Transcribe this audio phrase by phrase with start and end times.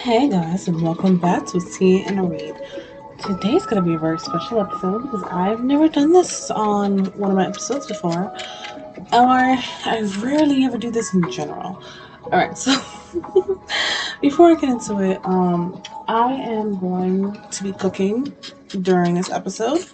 [0.00, 2.54] Hey guys, and welcome back to Tea and a Read.
[3.18, 7.36] Today's gonna be a very special episode because I've never done this on one of
[7.36, 8.34] my episodes before,
[9.12, 9.58] or
[9.92, 11.82] I rarely ever do this in general.
[12.24, 12.72] Alright, so
[14.22, 18.34] before I get into it, um, I am going to be cooking
[18.80, 19.84] during this episode.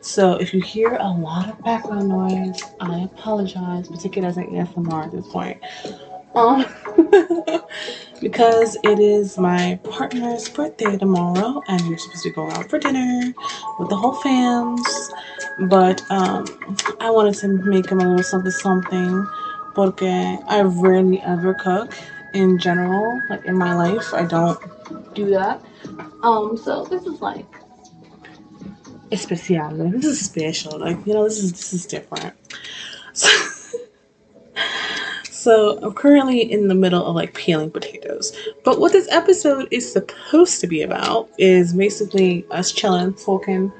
[0.00, 5.04] So if you hear a lot of background noise, I apologize, it as an ASMR
[5.04, 5.62] at this point.
[6.34, 6.64] Um,
[8.20, 13.34] because it is my partner's birthday tomorrow, and we're supposed to go out for dinner
[13.78, 15.10] with the whole fams.
[15.58, 16.46] But um,
[17.00, 19.26] I wanted to make him a little something something,
[19.74, 20.02] porque
[20.48, 21.94] I rarely ever cook
[22.32, 24.14] in general, like in my life.
[24.14, 24.58] I don't
[25.14, 25.62] do that.
[26.22, 27.46] Um, so this is like
[29.10, 29.70] especial.
[29.90, 30.78] This is special.
[30.78, 32.34] Like you know, this is this is different.
[33.14, 33.51] So.
[35.42, 38.32] So I'm currently in the middle of like peeling potatoes.
[38.62, 43.72] But what this episode is supposed to be about is basically us chilling, talking,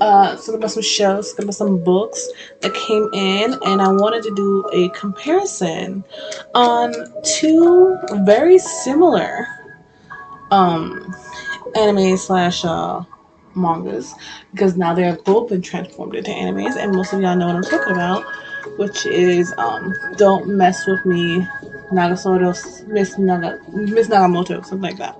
[0.00, 2.26] uh, talking about some shows, talking about some books
[2.62, 6.04] that came in, and I wanted to do a comparison
[6.54, 9.46] on two very similar
[10.52, 11.14] um
[11.76, 13.04] anime slash uh
[13.54, 14.14] mangas
[14.52, 17.56] because now they have both been transformed into animes and most of y'all know what
[17.56, 18.24] I'm talking about
[18.76, 21.46] which is um, Don't Mess With Me,
[21.90, 25.16] Nagasoto, Miss, Naga, Miss Nagamoto, something like that.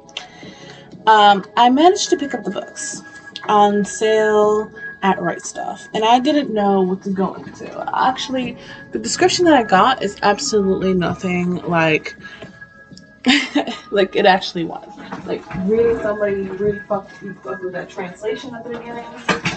[1.06, 3.02] Um, I managed to pick up the books
[3.48, 4.70] on sale
[5.02, 7.98] at Right Stuf, and I didn't know what to go into.
[7.98, 8.56] Actually,
[8.92, 12.16] the description that I got is absolutely nothing like
[13.90, 14.88] like it actually was.
[15.26, 17.12] Like really somebody really fucked,
[17.42, 19.04] fucked with that translation at the beginning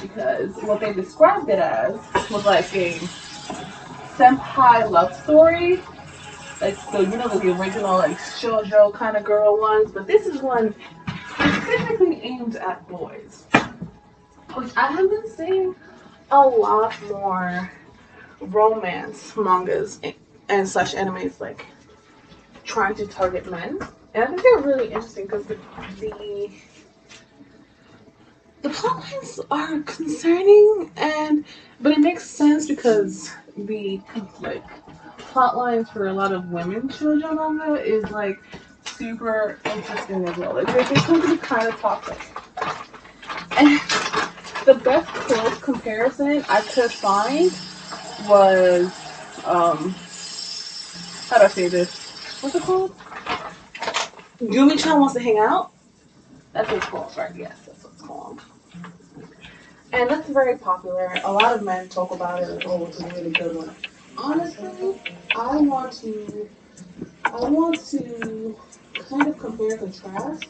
[0.02, 1.94] because what they described it as
[2.30, 3.00] was like a
[4.24, 5.82] senpai love story.
[6.62, 10.42] Like so, you know, the original like shoujo kind of girl ones, but this is
[10.42, 10.74] one
[11.30, 13.46] specifically aimed at boys.
[14.54, 15.76] Which I have been seeing
[16.32, 17.72] a lot more
[18.40, 20.00] romance mangas
[20.48, 21.66] and such animes like
[22.64, 23.80] trying to target men.
[24.14, 25.58] And I think they're really interesting because the,
[26.00, 26.50] the
[28.62, 31.44] the plot lines are concerning and
[31.82, 34.02] but it makes sense because the
[34.42, 34.64] like
[35.18, 38.40] plot lines for a lot of women shoujo manga is like
[38.86, 40.54] super interesting as well.
[40.54, 42.20] Like they, they tend to kind of toxic.
[43.58, 43.80] And
[44.66, 47.52] the best close comparison I could find
[48.28, 48.86] was
[49.46, 49.96] um
[51.30, 51.90] how do I say this?
[52.42, 52.96] What's it called?
[54.42, 55.72] Yumi-chan wants to hang out.
[56.52, 57.36] That's what it's called, right?
[57.36, 58.42] Yes, that's what it's called.
[59.94, 61.22] And that's very popular.
[61.24, 63.76] A lot of men talk about it as, oh, it's a really good one.
[64.18, 65.00] Honestly,
[65.36, 66.50] I want to,
[67.26, 68.58] I want to
[69.08, 70.46] kind of compare and contrast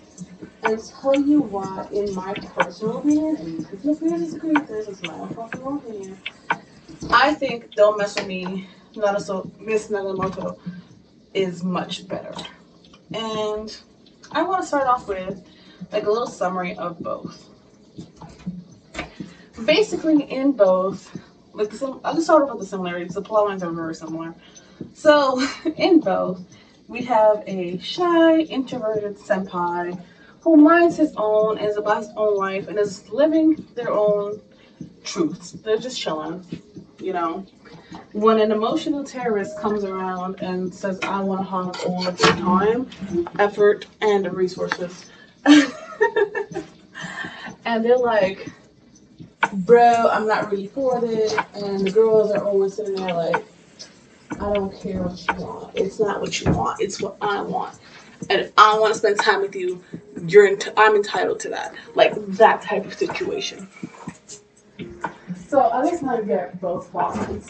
[0.63, 5.03] and tell you why, in my personal opinion, and feel free to with this, it's
[5.03, 6.17] my own personal opinion.
[7.11, 10.57] I think Don't Mess With Me, not so Miss Nagamoto,
[11.33, 12.33] is much better.
[13.13, 13.77] And
[14.31, 15.45] I want to start off with
[15.91, 17.49] like a little summary of both
[19.65, 21.19] basically in both,
[21.57, 23.13] I'll just start off with the similarities.
[23.13, 24.33] The plot lines are very similar.
[24.93, 25.45] So
[25.77, 26.41] in both,
[26.87, 29.99] we have a shy, introverted senpai
[30.41, 34.41] who minds his own and is about his own life and is living their own
[35.03, 35.51] truths.
[35.51, 36.43] They're just chilling,
[36.99, 37.45] you know.
[38.11, 42.29] When an emotional terrorist comes around and says, I want to hog all of your
[42.29, 42.89] time,
[43.39, 45.09] effort, and resources.
[45.45, 45.73] and
[47.85, 48.51] they're like,
[49.53, 51.35] bro, I'm not really for this.
[51.55, 53.45] And the girls are always sitting there like,
[54.31, 55.77] I don't care what you want.
[55.77, 56.81] It's not what you want.
[56.81, 57.77] It's what I want.
[58.29, 59.83] And I want to spend time with you,
[60.25, 61.73] you're I'm entitled to that.
[61.93, 63.67] Like that type of situation.
[65.47, 67.47] So I just want to get both boxes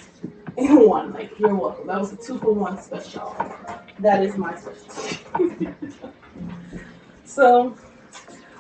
[0.58, 1.14] in one.
[1.14, 1.88] Like you're welcome.
[1.88, 3.36] That was a two for one special.
[4.00, 5.18] That is my special.
[7.26, 7.70] so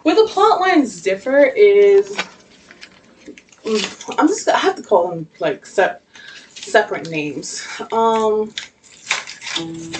[0.03, 2.15] where the plot lines differ is
[3.65, 6.03] I'm just I have to call them like sep-
[6.49, 7.65] separate names.
[7.91, 8.53] Um,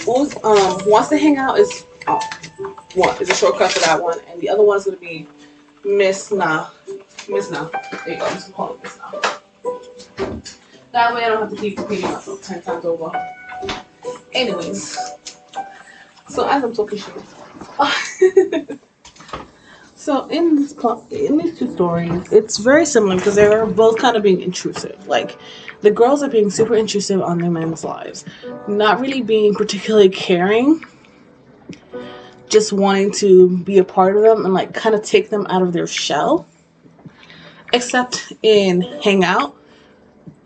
[0.06, 2.20] was, um, wants to hang out is oh,
[2.94, 5.26] one is a shortcut for that one, and the other one's gonna be
[5.84, 6.70] Miss Na.
[7.28, 7.68] Miss Na.
[8.04, 8.26] There you go.
[8.26, 8.48] I'm just
[8.82, 9.10] Miss Na.
[10.92, 13.12] That way I don't have to keep repeating myself ten times over.
[14.34, 14.98] Anyways,
[16.28, 17.14] so as I'm talking shit.
[20.04, 20.72] So in this
[21.10, 25.08] in these two stories, it's very similar because they're both kind of being intrusive.
[25.08, 25.38] Like
[25.80, 28.26] the girls are being super intrusive on their men's lives,
[28.68, 30.84] not really being particularly caring.
[32.50, 35.62] just wanting to be a part of them and like kind of take them out
[35.62, 36.46] of their shell.
[37.72, 39.56] Except in Hangout,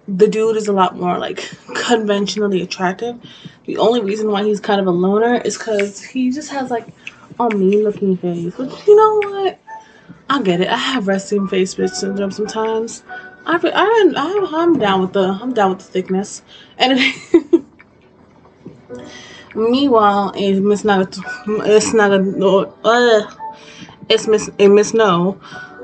[0.06, 3.20] the dude is a lot more like conventionally attractive.
[3.66, 6.86] The only reason why he's kind of a loner is because he just has like
[7.40, 8.54] a mean looking face.
[8.56, 9.58] But you know what?
[10.30, 10.68] I get it.
[10.68, 13.02] I have resting face bitch syndrome sometimes.
[13.46, 16.42] I, I, I, I'm down with the I'm down with the thickness.
[16.76, 16.98] And
[19.54, 21.22] meanwhile, in Miss Nagato,
[21.66, 23.34] it's Nagato, uh,
[24.08, 25.40] it's Miss in Miss No.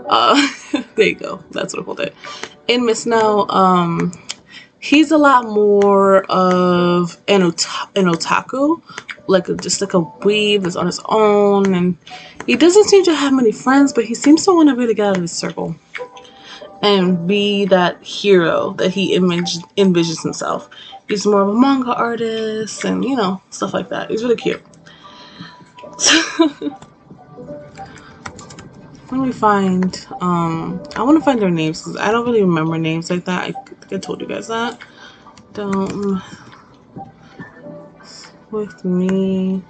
[0.09, 0.49] Uh,
[0.97, 1.43] there you go.
[1.51, 2.15] That's what I called it.
[2.69, 4.13] In Miss No, um,
[4.79, 8.83] he's a lot more of an, an otaku,
[9.27, 11.97] like just like a weeb that's on his own, and
[12.47, 15.07] he doesn't seem to have many friends, but he seems to want to really get
[15.07, 15.77] out of his circle
[16.83, 20.69] and be that hero that he image, envisions himself.
[21.09, 24.11] He's more of a manga artist and you know stuff like that.
[24.11, 24.63] He's really cute.
[29.11, 30.07] Let me find.
[30.21, 33.43] Um, I want to find their names because I don't really remember names like that.
[33.43, 34.79] I think I told you guys that.
[35.53, 36.21] Don't
[38.55, 39.63] with me,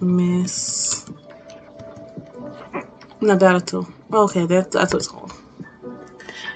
[0.00, 1.06] Miss
[3.20, 3.92] Nagato.
[4.12, 5.32] Okay, that's that's what it's called.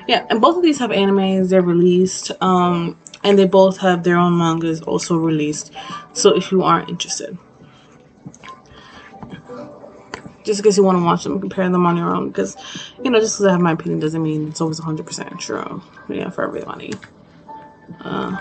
[0.08, 1.50] Yeah, and both of these have animes.
[1.50, 5.72] They're released, um, and they both have their own mangas also released.
[6.14, 7.36] So if you are interested
[10.44, 12.28] just in case you want to watch them, compare them on your own.
[12.28, 12.56] Because,
[13.02, 15.82] you know, just because I have my opinion doesn't mean it's always 100% true.
[16.08, 16.92] Yeah, for everybody.
[18.00, 18.36] Uh,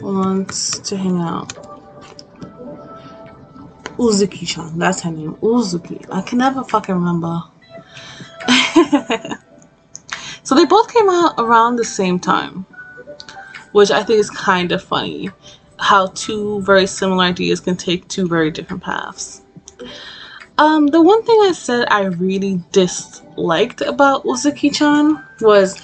[0.00, 1.48] wants to hang out.
[3.98, 5.34] Uzuki-chan, that's her name.
[5.36, 6.06] Uzuki.
[6.10, 7.42] I can never fucking remember.
[10.44, 12.64] so they both came out around the same time.
[13.72, 15.30] Which I think is kind of funny.
[15.78, 19.42] How two very similar ideas can take two very different paths.
[20.58, 25.80] Um, the one thing I said I really disliked about Uzuki-chan was,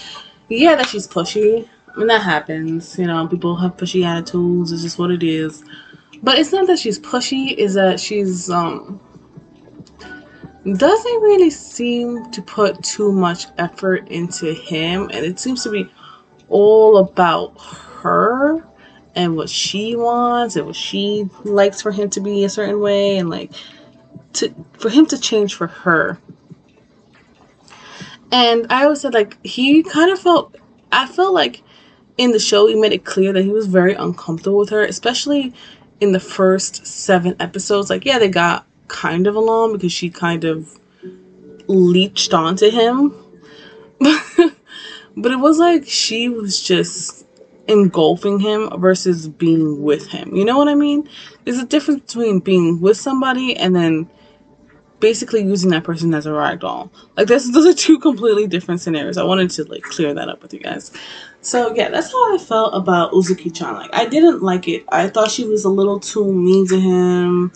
[0.49, 1.69] yeah, that she's pushy.
[1.97, 2.99] Mean, that happens.
[2.99, 4.73] You know, people have pushy attitudes.
[4.73, 5.65] It's just what it is.
[6.23, 7.55] But it's not that she's pushy.
[7.55, 9.01] Is that she's um
[10.65, 15.89] doesn't really seem to put too much effort into him, and it seems to be
[16.49, 18.67] all about her
[19.15, 23.19] and what she wants and what she likes for him to be a certain way,
[23.19, 23.53] and like
[24.35, 26.19] to for him to change for her.
[28.33, 30.57] And I always said like he kind of felt
[30.91, 31.63] I felt like
[32.17, 35.53] in the show he made it clear that he was very uncomfortable with her, especially
[36.01, 37.91] in the first seven episodes.
[37.91, 40.79] Like yeah, they got kind of along because she kind of
[41.67, 43.15] leached onto him.
[43.99, 47.25] but it was like she was just
[47.67, 50.35] engulfing him versus being with him.
[50.35, 51.09] You know what I mean?
[51.45, 54.09] There's a difference between being with somebody and then
[55.01, 56.91] basically using that person as a rag doll.
[57.17, 59.19] Like this, those are two completely different scenarios.
[59.19, 60.93] I wanted to like clear that up with you guys.
[61.45, 63.75] So yeah, that's how I felt about Uzuki-chan.
[63.75, 64.85] Like I didn't like it.
[64.89, 67.53] I thought she was a little too mean to him.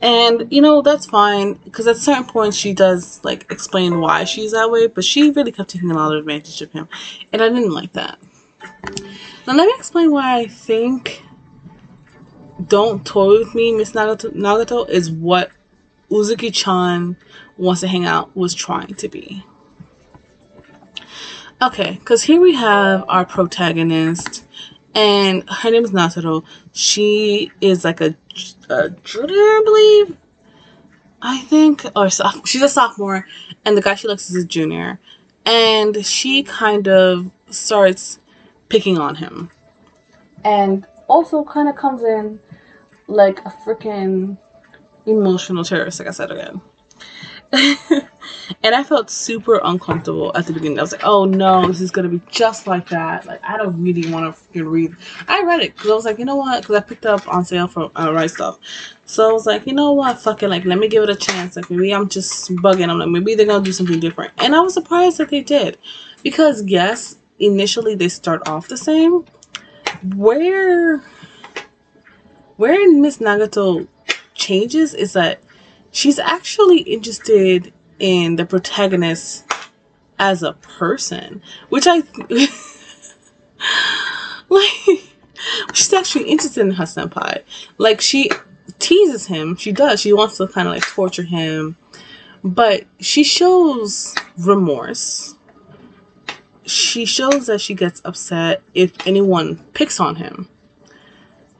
[0.00, 4.52] And you know that's fine because at certain points she does like explain why she's
[4.52, 6.88] that way, but she really kept taking a lot of advantage of him,
[7.32, 8.18] and I didn't like that.
[9.46, 11.22] Now let me explain why I think
[12.66, 15.50] "Don't Toy with Me, Miss Nagato, Nagato" is what
[16.10, 17.16] Uzuki chan
[17.58, 19.44] wants to hang out was trying to be.
[21.62, 24.46] Okay, because here we have our protagonist,
[24.94, 26.42] and her name is Natsuko.
[26.72, 28.16] She is like a,
[28.70, 30.16] a junior, I believe.
[31.20, 32.08] I think, or
[32.46, 33.26] she's a sophomore,
[33.66, 34.98] and the guy she likes is a junior.
[35.44, 38.18] And she kind of starts
[38.70, 39.50] picking on him.
[40.44, 42.40] And also kind of comes in
[43.06, 44.38] like a freaking
[45.04, 46.62] emotional terrorist, like I said again.
[48.62, 50.78] and I felt super uncomfortable at the beginning.
[50.78, 53.26] I was like, oh no, this is gonna be just like that.
[53.26, 54.94] Like, I don't really want to read.
[55.28, 56.62] I read it because I was like, you know what?
[56.62, 58.58] Because I picked up on sale for uh, Right Stuf.
[59.04, 60.20] So I was like, you know what?
[60.20, 60.48] Fuck it.
[60.48, 61.56] Like, let me give it a chance.
[61.56, 62.88] Like, maybe I'm just bugging.
[62.88, 64.32] I'm like, maybe they're gonna do something different.
[64.38, 65.78] And I was surprised that they did.
[66.22, 69.24] Because, yes, initially they start off the same.
[70.14, 70.98] Where.
[72.56, 73.88] Where Miss Nagato
[74.34, 75.40] changes is that
[75.92, 79.46] she's actually interested in the protagonist
[80.18, 82.02] as a person, which I
[84.48, 85.00] like.
[85.72, 87.42] She's actually interested in her senpai.
[87.78, 88.30] Like she
[88.78, 89.56] teases him.
[89.56, 90.00] She does.
[90.00, 91.76] She wants to kind of like torture him,
[92.44, 95.34] but she shows remorse.
[96.64, 100.48] She shows that she gets upset if anyone picks on him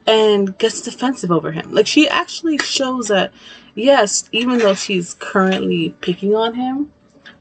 [0.06, 1.72] and gets defensive over him.
[1.72, 3.32] Like she actually shows that
[3.74, 6.92] yes, even though she's currently picking on him,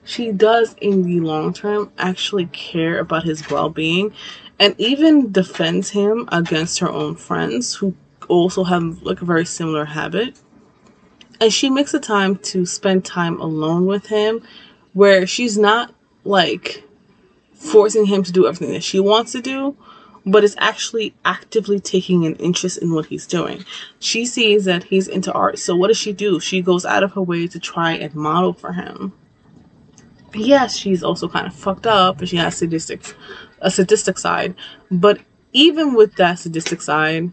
[0.03, 4.13] she does in the long term actually care about his well-being
[4.59, 7.95] and even defends him against her own friends who
[8.27, 10.39] also have like a very similar habit.
[11.39, 14.41] And she makes the time to spend time alone with him
[14.93, 15.93] where she's not
[16.24, 16.83] like
[17.53, 19.75] forcing him to do everything that she wants to do,
[20.25, 23.63] but is actually actively taking an interest in what he's doing.
[23.99, 26.39] She sees that he's into art, so what does she do?
[26.39, 29.13] She goes out of her way to try and model for him.
[30.33, 33.15] Yes, she's also kind of fucked up and she has sadistic
[33.61, 34.55] a sadistic side,
[34.89, 35.19] but
[35.51, 37.31] even with that sadistic side,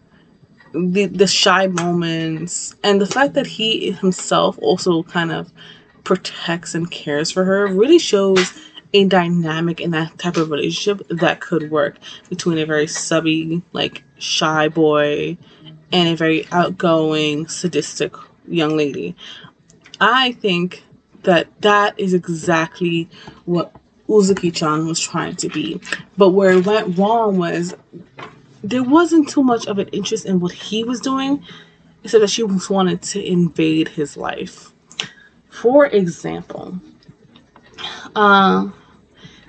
[0.73, 5.51] the the shy moments and the fact that he himself also kind of
[6.03, 8.53] protects and cares for her really shows
[8.93, 11.97] a dynamic in that type of relationship that could work
[12.29, 15.37] between a very subby, like shy boy
[15.91, 18.13] and a very outgoing, sadistic
[18.47, 19.15] young lady.
[19.99, 20.83] I think
[21.23, 23.09] that that is exactly
[23.45, 23.73] what
[24.07, 25.81] Uzuki-chan was trying to be.
[26.17, 27.75] But where it went wrong was
[28.63, 31.43] there wasn't too much of an interest in what he was doing,
[32.03, 34.71] except that she wanted to invade his life.
[35.49, 36.79] For example,
[38.15, 38.69] uh,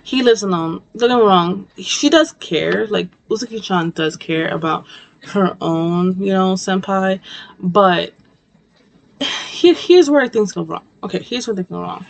[0.02, 0.82] he lives alone.
[0.96, 2.86] Don't get me wrong, she does care.
[2.86, 4.86] Like Uzuki-chan does care about
[5.32, 7.20] her own, you know, senpai.
[7.58, 8.14] But
[9.48, 10.86] here, here's where things go wrong.
[11.02, 12.06] Okay, here's where things go wrong.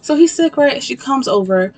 [0.00, 0.82] So he's sick, right?
[0.82, 1.74] She comes over,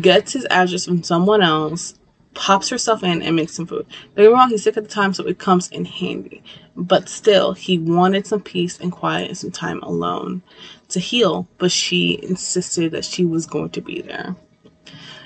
[0.00, 1.94] gets his address from someone else,
[2.38, 3.84] pops herself in and makes some food.
[4.14, 6.40] Don't get me wrong, he's sick at the time, so it comes in handy.
[6.76, 10.42] But still, he wanted some peace and quiet and some time alone
[10.90, 14.36] to heal, but she insisted that she was going to be there.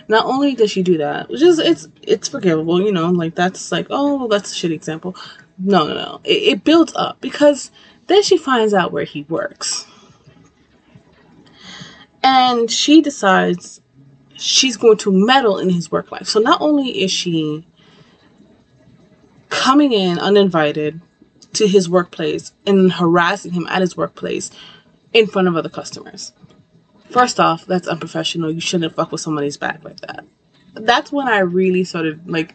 [0.09, 3.71] Not only does she do that, which is it's it's forgivable, you know, like that's
[3.71, 5.15] like, oh, that's a shitty example.
[5.59, 6.21] No, no, no.
[6.25, 7.71] It, it builds up because
[8.07, 9.87] then she finds out where he works.
[12.23, 13.82] And she decides
[14.43, 16.27] she's going to meddle in his work life.
[16.27, 17.67] So not only is she
[19.49, 21.01] coming in uninvited
[21.55, 24.51] to his workplace and harassing him at his workplace
[25.13, 26.33] in front of other customers.
[27.11, 28.51] First off, that's unprofessional.
[28.51, 30.25] You shouldn't fuck with somebody's back like that.
[30.75, 32.55] That's when I really started like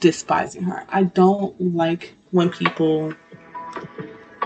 [0.00, 0.84] despising her.
[0.88, 3.14] I don't like when people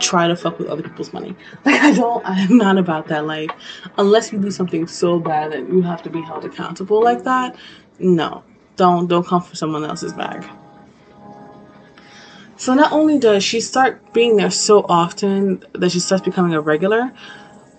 [0.00, 1.34] try to fuck with other people's money.
[1.64, 3.50] Like I don't I'm not about that life.
[3.96, 7.56] Unless you do something so bad that you have to be held accountable like that.
[7.98, 8.42] No.
[8.76, 10.44] Don't don't come for someone else's bag.
[12.56, 16.60] So not only does she start being there so often that she starts becoming a
[16.60, 17.12] regular,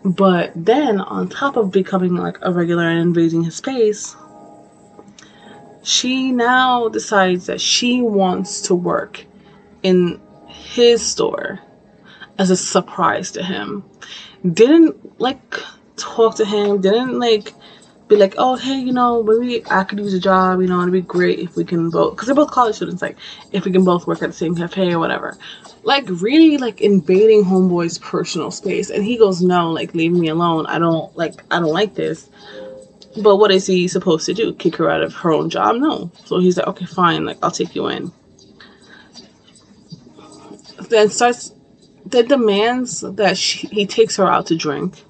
[0.05, 4.15] but then on top of becoming like a regular and invading his space,
[5.83, 9.25] she now decides that she wants to work
[9.83, 11.59] in his store
[12.39, 13.83] as a surprise to him.
[14.51, 15.59] Didn't like
[15.97, 17.53] talk to him, didn't like
[18.07, 20.91] be like, oh, hey, you know, maybe I could use a job, you know, it'd
[20.91, 23.17] be great if we can both, because they're both college students, like,
[23.51, 25.37] if we can both work at the same cafe or whatever.
[25.83, 28.89] Like, really, like, invading Homeboy's personal space.
[28.89, 30.65] And he goes, no, like, leave me alone.
[30.65, 32.27] I don't, like, I don't like this.
[33.21, 34.53] But what is he supposed to do?
[34.53, 35.75] Kick her out of her own job?
[35.75, 36.11] No.
[36.25, 38.11] So he's like, okay, fine, like, I'll take you in.
[40.89, 41.53] Then starts
[42.11, 45.03] that demands that she, he takes her out to drink,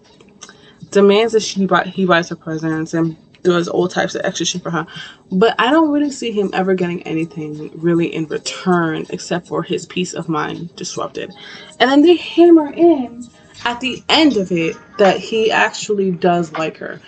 [0.92, 4.62] demands that she buy, he buys her presents and does all types of extra shit
[4.62, 4.86] for her.
[5.32, 9.86] But I don't really see him ever getting anything really in return except for his
[9.86, 11.34] peace of mind disrupted.
[11.80, 13.28] And then they hammer in
[13.66, 17.02] at the end of it that he actually does like her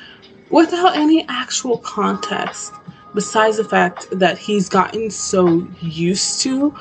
[0.50, 2.74] without any actual context
[3.14, 6.74] besides the fact that he's gotten so used to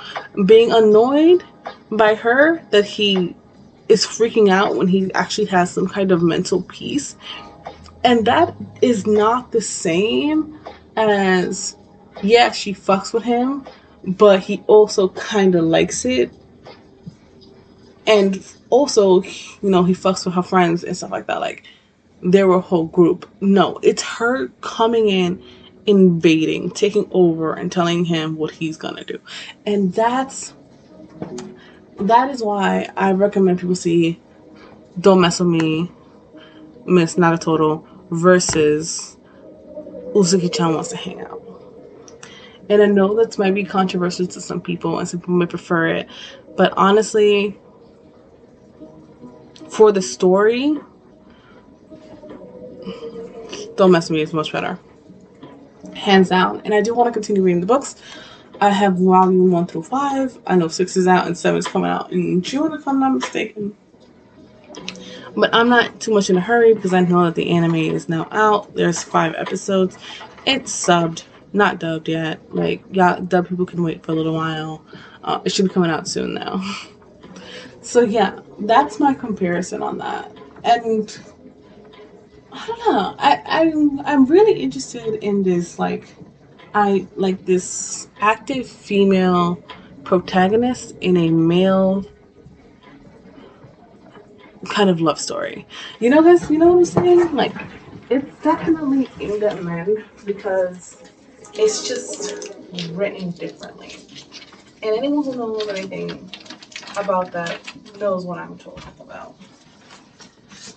[0.47, 1.45] being annoyed
[1.91, 3.35] by her that he
[3.89, 7.17] is freaking out when he actually has some kind of mental peace.
[8.05, 10.59] And that is not the same
[10.97, 11.77] as,
[12.23, 13.67] yeah, she fucks with him,
[14.05, 16.33] but he also kind of likes it.
[18.07, 21.41] And also, you know, he fucks with her friends and stuff like that.
[21.41, 21.65] Like,
[22.23, 23.29] they're a whole group.
[23.41, 25.43] No, it's her coming in,
[25.91, 29.19] invading, taking over, and telling him what he's gonna do.
[29.67, 30.55] And that's
[32.01, 34.19] that is why I recommend people see
[34.99, 35.91] Don't Mess With Me,
[36.87, 39.17] Miss Nagatoro versus
[40.15, 41.43] Uzuki-chan Wants to Hang Out.
[42.69, 45.89] And I know this might be controversial to some people and some people may prefer
[45.89, 46.09] it,
[46.57, 47.59] but honestly,
[49.69, 50.79] for the story,
[53.77, 54.79] Don't Mess With Me is much better.
[55.95, 56.63] Hands down.
[56.65, 57.97] And I do want to continue reading the books.
[58.61, 60.39] I have volume one through five.
[60.47, 63.15] I know six is out and seven is coming out in June, if I'm not
[63.15, 63.75] mistaken.
[65.35, 68.09] But I'm not too much in a hurry because I know that the anime is
[68.09, 68.75] now out.
[68.75, 69.97] There's five episodes.
[70.45, 72.41] It's subbed, not dubbed yet.
[72.55, 74.85] Like, yeah, dub people can wait for a little while.
[75.25, 76.61] Uh, it should be coming out soon though.
[77.83, 80.31] so yeah, that's my comparison on that.
[80.65, 81.19] And
[82.53, 83.15] I don't know.
[83.19, 86.15] I, I'm I'm really interested in this like
[86.75, 89.63] I like this active female
[90.05, 92.05] protagonist in a male
[94.69, 95.67] kind of love story.
[96.01, 97.35] You know this, you know what I'm saying?
[97.35, 97.55] Like
[98.09, 101.03] it's definitely aimed at men because
[101.55, 102.55] it's just
[102.93, 103.97] written differently.
[104.83, 106.31] And anyone who knows anything
[106.97, 107.61] about that
[107.99, 109.37] knows what I'm talking about.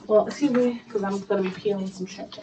[0.07, 2.35] Well, excuse me, because I'm going to be peeling some shrimp.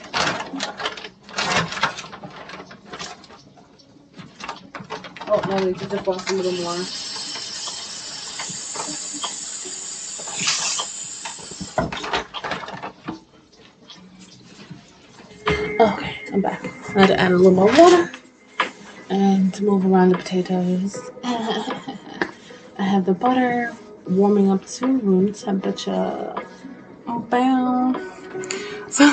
[5.29, 6.87] Oh, no, we just want a little more.
[15.81, 16.65] Okay, I'm back.
[16.97, 18.11] I had to add a little more water
[19.11, 20.99] and move around the potatoes.
[21.25, 23.75] I have the butter
[24.09, 26.35] warming up to room temperature.
[27.19, 28.07] Bam.
[28.91, 29.07] So,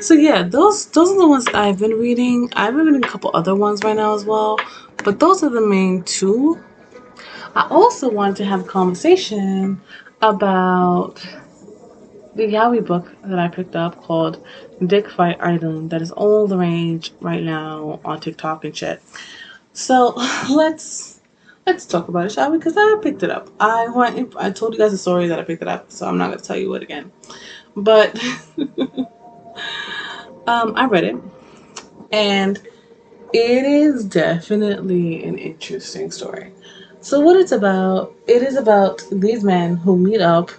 [0.00, 2.50] so yeah, those those are the ones I've been reading.
[2.56, 4.58] I've been reading a couple other ones right now as well,
[5.04, 6.58] but those are the main two.
[7.54, 9.80] I also wanted to have a conversation
[10.22, 11.26] about
[12.34, 14.44] the Yaoi book that I picked up called
[14.86, 19.02] Dick Fight Island that is all the rage right now on TikTok and shit.
[19.72, 20.14] So
[20.50, 21.15] let's
[21.66, 22.58] let's talk about it, shall we?
[22.58, 23.50] Because I picked it up.
[23.58, 24.34] I went.
[24.36, 26.42] I told you guys the story that I picked it up, so I'm not gonna
[26.42, 27.12] tell you it again.
[27.74, 28.18] But
[30.46, 31.16] um, I read it,
[32.12, 32.58] and
[33.32, 36.52] it is definitely an interesting story.
[37.00, 38.14] So what it's about?
[38.26, 40.50] It is about these men who meet up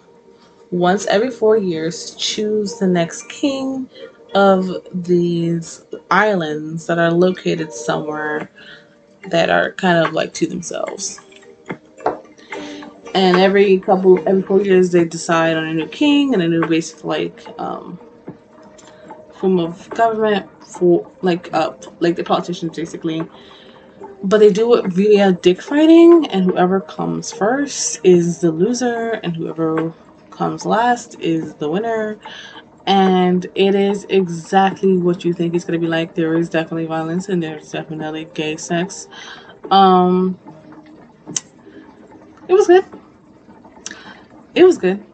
[0.72, 3.90] once every four years, choose the next king
[4.36, 8.52] of these islands that are located somewhere
[9.30, 11.20] that are kind of like to themselves.
[13.16, 16.68] And every couple, every four years, they decide on a new king and a new
[16.68, 18.00] basic like um,
[19.34, 23.22] form of government for like uh like the politicians basically.
[24.24, 29.36] But they do it via dick fighting, and whoever comes first is the loser, and
[29.36, 29.94] whoever
[30.32, 32.20] comes last is the winner.
[32.88, 36.16] And it is exactly what you think it's going to be like.
[36.16, 39.10] There is definitely violence and there's definitely gay sex.
[39.70, 40.40] Um,
[42.48, 42.86] it was good.
[44.56, 45.06] It was good.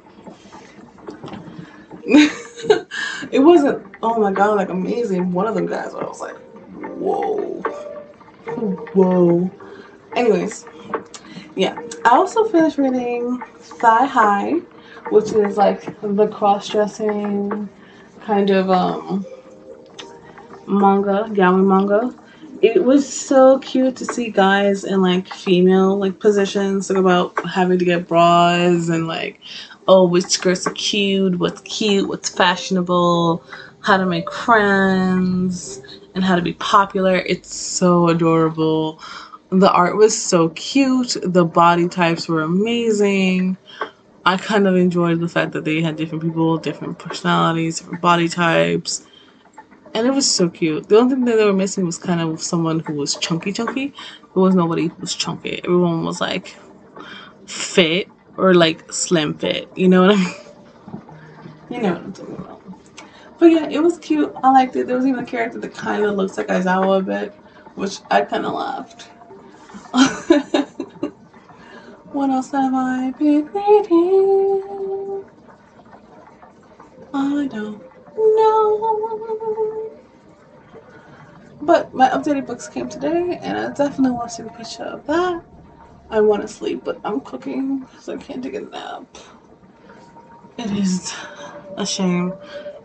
[2.05, 5.31] it wasn't, oh my god, like amazing.
[5.31, 7.61] One of them guys, I was like, whoa.
[8.93, 9.49] Whoa.
[10.15, 10.67] Anyways,
[11.55, 11.81] yeah.
[12.05, 14.61] I also finished reading Thigh High
[15.09, 17.69] which is like the cross-dressing
[18.21, 19.25] kind of um
[20.67, 22.13] manga, yaoi manga.
[22.61, 27.77] It was so cute to see guys in like female like positions, talk about having
[27.79, 29.41] to get bras and like,
[29.87, 33.43] oh, which skirts are cute, what's cute, what's fashionable,
[33.81, 35.81] how to make friends,
[36.15, 37.17] and how to be popular.
[37.17, 39.01] It's so adorable.
[39.49, 41.17] The art was so cute.
[41.21, 43.57] The body types were amazing.
[44.25, 48.29] I kind of enjoyed the fact that they had different people, different personalities, different body
[48.29, 49.05] types.
[49.93, 50.89] And it was so cute.
[50.89, 53.93] The only thing that they were missing was kind of someone who was chunky chunky.
[54.33, 55.59] There was nobody who was chunky.
[55.63, 56.55] Everyone was like
[57.45, 58.07] fit
[58.37, 59.69] or like slim fit.
[59.75, 60.35] You know what I mean?
[61.69, 62.61] You know what I'm talking about.
[63.39, 64.33] But yeah, it was cute.
[64.41, 64.87] I liked it.
[64.87, 67.33] There was even a character that kind of looks like Aizawa a bit,
[67.75, 69.09] which I kind of laughed.
[72.13, 75.25] What else have I been reading?
[77.11, 77.81] I don't
[78.15, 79.99] know.
[81.59, 85.07] But my updated books came today, and I definitely want to see a picture of
[85.07, 85.43] that.
[86.11, 89.17] I want to sleep, but I'm cooking, so I can't take a nap.
[90.59, 91.15] It is
[91.77, 92.31] a shame.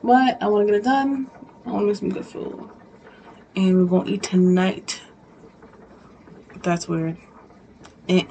[0.03, 1.31] But I want to get it done.
[1.67, 2.71] I want to make some good food.
[3.55, 5.03] And we're going to eat tonight.
[6.63, 7.19] That's weird.
[8.09, 8.25] Eh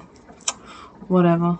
[1.07, 1.59] whatever.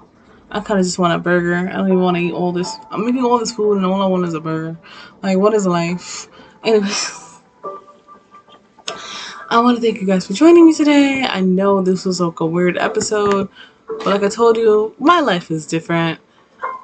[0.50, 1.56] I kind of just want a burger.
[1.56, 2.74] I don't even want to eat all this.
[2.90, 4.78] I'm eating all this food and all I want is a burger.
[5.22, 6.28] Like, what is life?
[6.64, 7.24] Anyways.
[9.50, 11.24] I want to thank you guys for joining me today.
[11.24, 13.50] I know this was like a weird episode,
[13.88, 16.20] but like I told you, my life is different.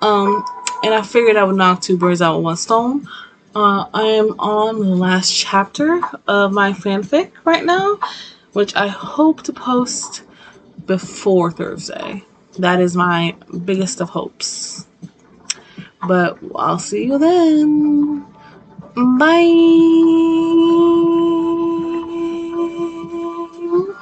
[0.01, 0.45] Um,
[0.83, 3.07] and I figured I would knock two birds out with one stone.
[3.53, 7.99] Uh, I am on the last chapter of my fanfic right now
[8.53, 10.23] which I hope to post
[10.85, 12.23] before Thursday.
[12.59, 13.35] That is my
[13.65, 14.87] biggest of hopes.
[16.07, 18.25] But I'll see you then.
[18.95, 19.43] Bye.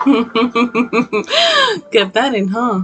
[1.92, 2.84] Get that in, huh?